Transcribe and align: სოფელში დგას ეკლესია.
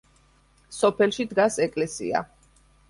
სოფელში 0.77 1.27
დგას 1.35 1.61
ეკლესია. 1.69 2.25